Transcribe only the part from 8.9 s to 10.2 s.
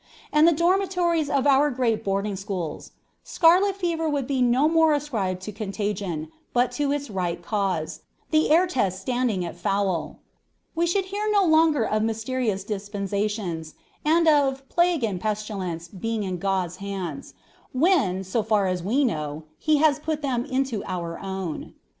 standing at 'Foul.'